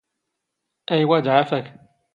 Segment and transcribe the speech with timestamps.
[0.95, 1.65] ⴰⵢⵡⴰ ⴷ ⵄⴰⴼⴰ ⴽ.